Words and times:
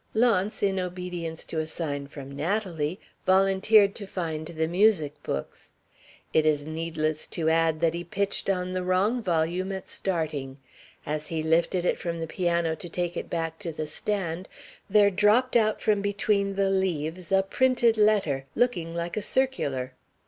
Launce, 0.15 0.63
in 0.63 0.79
obedience 0.79 1.45
to 1.45 1.59
a 1.59 1.67
sign 1.67 2.07
from 2.07 2.35
Natalie, 2.35 2.99
volunteered 3.27 3.93
to 3.93 4.07
find 4.07 4.47
the 4.47 4.67
music 4.67 5.21
books. 5.21 5.69
It 6.33 6.43
is 6.43 6.65
needless 6.65 7.27
to 7.27 7.49
add 7.51 7.81
that 7.81 7.93
he 7.93 8.03
pitched 8.03 8.49
on 8.49 8.73
the 8.73 8.81
wrong 8.81 9.21
volume 9.21 9.71
at 9.71 9.87
starting. 9.87 10.57
As 11.05 11.27
he 11.27 11.43
lifted 11.43 11.85
it 11.85 11.99
from 11.99 12.19
the 12.19 12.25
piano 12.25 12.75
to 12.77 12.89
take 12.89 13.15
it 13.15 13.29
back 13.29 13.59
to 13.59 13.71
the 13.71 13.85
stand, 13.85 14.47
there 14.89 15.11
dropped 15.11 15.55
out 15.55 15.79
from 15.81 16.01
between 16.01 16.55
the 16.55 16.71
leaves 16.71 17.31
a 17.31 17.43
printed 17.43 17.95
letter, 17.95 18.45
looking 18.55 18.95
like 18.95 19.15
a 19.15 19.21
circular. 19.21 19.93